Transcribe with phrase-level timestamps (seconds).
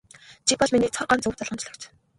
[0.47, 1.81] Чи бол миний цорын ганц өв залгамжлагч.